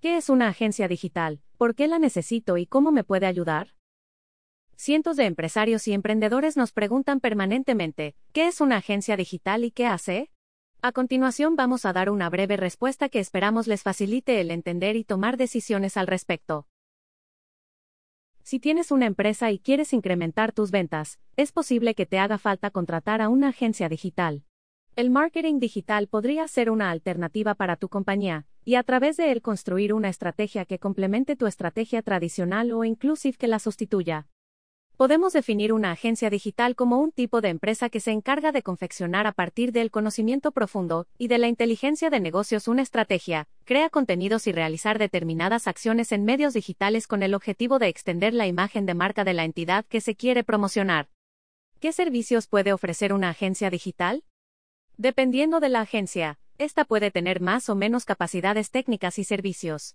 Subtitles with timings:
[0.00, 1.40] ¿Qué es una agencia digital?
[1.56, 3.74] ¿Por qué la necesito y cómo me puede ayudar?
[4.76, 9.86] Cientos de empresarios y emprendedores nos preguntan permanentemente, ¿qué es una agencia digital y qué
[9.86, 10.30] hace?
[10.82, 15.02] A continuación vamos a dar una breve respuesta que esperamos les facilite el entender y
[15.02, 16.68] tomar decisiones al respecto.
[18.44, 22.70] Si tienes una empresa y quieres incrementar tus ventas, es posible que te haga falta
[22.70, 24.44] contratar a una agencia digital.
[24.98, 29.42] El marketing digital podría ser una alternativa para tu compañía, y a través de él
[29.42, 34.26] construir una estrategia que complemente tu estrategia tradicional o inclusive que la sustituya.
[34.96, 39.28] Podemos definir una agencia digital como un tipo de empresa que se encarga de confeccionar
[39.28, 44.48] a partir del conocimiento profundo y de la inteligencia de negocios una estrategia, crea contenidos
[44.48, 48.94] y realizar determinadas acciones en medios digitales con el objetivo de extender la imagen de
[48.94, 51.08] marca de la entidad que se quiere promocionar.
[51.78, 54.24] ¿Qué servicios puede ofrecer una agencia digital?
[55.00, 59.94] Dependiendo de la agencia, esta puede tener más o menos capacidades técnicas y servicios.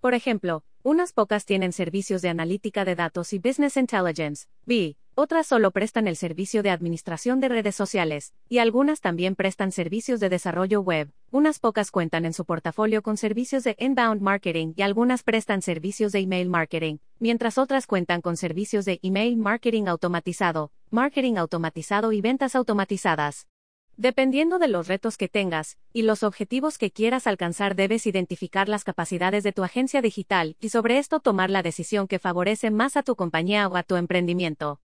[0.00, 5.48] Por ejemplo, unas pocas tienen servicios de analítica de datos y business intelligence, B, otras
[5.48, 10.28] solo prestan el servicio de administración de redes sociales, y algunas también prestan servicios de
[10.28, 11.10] desarrollo web.
[11.32, 16.12] Unas pocas cuentan en su portafolio con servicios de inbound marketing y algunas prestan servicios
[16.12, 22.20] de email marketing, mientras otras cuentan con servicios de email marketing automatizado, marketing automatizado y
[22.20, 23.48] ventas automatizadas.
[23.96, 28.82] Dependiendo de los retos que tengas y los objetivos que quieras alcanzar, debes identificar las
[28.82, 33.04] capacidades de tu agencia digital y sobre esto tomar la decisión que favorece más a
[33.04, 34.80] tu compañía o a tu emprendimiento.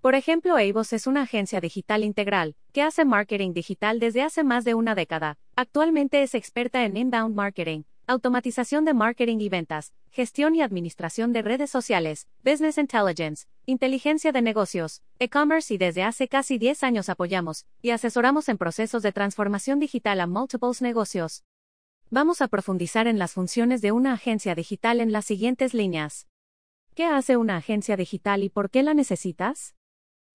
[0.00, 4.64] Por ejemplo, Avos es una agencia digital integral que hace marketing digital desde hace más
[4.64, 5.36] de una década.
[5.54, 11.42] Actualmente es experta en inbound marketing, automatización de marketing y ventas, gestión y administración de
[11.42, 17.66] redes sociales, business intelligence, inteligencia de negocios, e-commerce y desde hace casi 10 años apoyamos
[17.82, 21.44] y asesoramos en procesos de transformación digital a múltiples negocios.
[22.08, 26.28] Vamos a profundizar en las funciones de una agencia digital en las siguientes líneas.
[26.94, 29.74] ¿Qué hace una agencia digital y por qué la necesitas?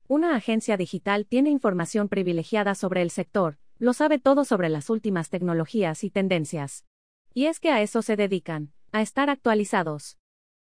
[0.07, 5.31] Una agencia digital tiene información privilegiada sobre el sector, lo sabe todo sobre las últimas
[5.31, 6.85] tecnologías y tendencias.
[7.33, 10.17] Y es que a eso se dedican, a estar actualizados.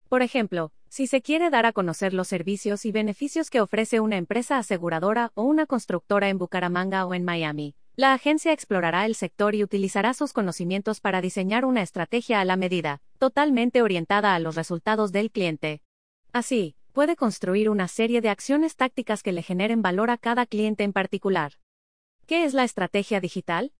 [0.08, 4.16] Por ejemplo, si se quiere dar a conocer los servicios y beneficios que ofrece una
[4.16, 9.54] empresa aseguradora o una constructora en Bucaramanga o en Miami, la agencia explorará el sector
[9.54, 14.54] y utilizará sus conocimientos para diseñar una estrategia a la medida, totalmente orientada a los
[14.54, 15.82] resultados del cliente.
[16.32, 20.84] Así, puede construir una serie de acciones tácticas que le generen valor a cada cliente
[20.84, 21.54] en particular.
[22.26, 23.72] ¿Qué es la estrategia digital?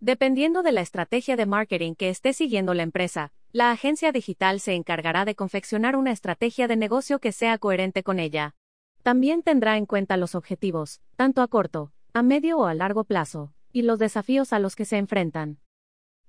[0.00, 4.74] Dependiendo de la estrategia de marketing que esté siguiendo la empresa, la agencia digital se
[4.74, 8.54] encargará de confeccionar una estrategia de negocio que sea coherente con ella.
[9.02, 13.54] También tendrá en cuenta los objetivos, tanto a corto, a medio o a largo plazo,
[13.72, 15.60] y los desafíos a los que se enfrentan.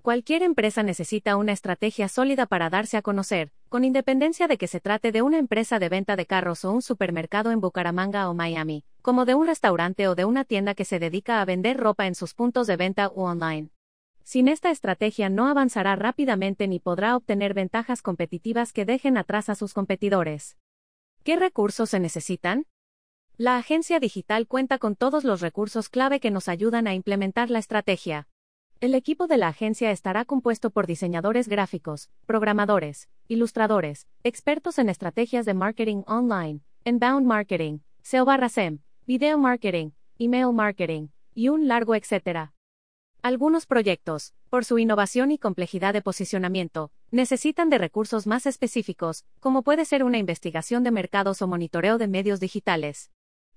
[0.00, 4.80] Cualquier empresa necesita una estrategia sólida para darse a conocer, con independencia de que se
[4.80, 8.84] trate de una empresa de venta de carros o un supermercado en Bucaramanga o Miami,
[9.02, 12.14] como de un restaurante o de una tienda que se dedica a vender ropa en
[12.14, 13.70] sus puntos de venta o online.
[14.22, 19.54] Sin esta estrategia no avanzará rápidamente ni podrá obtener ventajas competitivas que dejen atrás a
[19.54, 20.58] sus competidores.
[21.22, 22.66] ¿Qué recursos se necesitan?
[23.38, 27.58] La agencia digital cuenta con todos los recursos clave que nos ayudan a implementar la
[27.58, 28.28] estrategia.
[28.80, 35.46] El equipo de la agencia estará compuesto por diseñadores gráficos, programadores, ilustradores, expertos en estrategias
[35.46, 42.52] de marketing online, inbound marketing, SEO SEM, video marketing, email marketing, y un largo etcétera.
[43.22, 49.62] Algunos proyectos, por su innovación y complejidad de posicionamiento, necesitan de recursos más específicos, como
[49.62, 53.10] puede ser una investigación de mercados o monitoreo de medios digitales.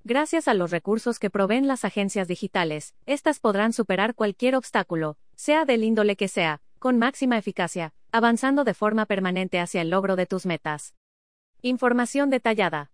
[0.06, 5.66] Gracias a los recursos que proveen las agencias digitales, estas podrán superar cualquier obstáculo, sea
[5.66, 10.28] del índole que sea, con máxima eficacia, avanzando de forma permanente hacia el logro de
[10.28, 10.96] tus metas.
[11.62, 12.94] Información detallada.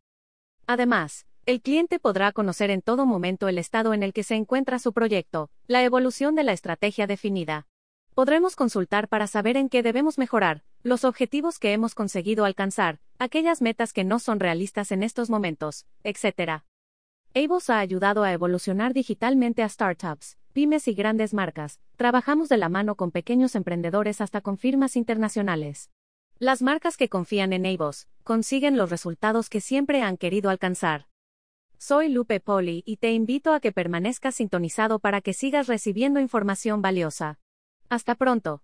[0.65, 4.79] Además, el cliente podrá conocer en todo momento el estado en el que se encuentra
[4.79, 7.67] su proyecto, la evolución de la estrategia definida.
[8.13, 13.61] Podremos consultar para saber en qué debemos mejorar, los objetivos que hemos conseguido alcanzar, aquellas
[13.61, 16.63] metas que no son realistas en estos momentos, etc.
[17.33, 21.79] Avos ha ayudado a evolucionar digitalmente a startups, pymes y grandes marcas.
[21.95, 25.91] Trabajamos de la mano con pequeños emprendedores hasta con firmas internacionales.
[26.39, 31.07] Las marcas que confían en Avos consiguen los resultados que siempre han querido alcanzar.
[31.79, 36.81] Soy Lupe Poli y te invito a que permanezcas sintonizado para que sigas recibiendo información
[36.81, 37.39] valiosa.
[37.87, 38.63] Hasta pronto.